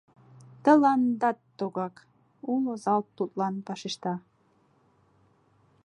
[0.63, 1.95] —Тыландат тугак!—
[2.53, 4.13] уло зал тудлан вашешта.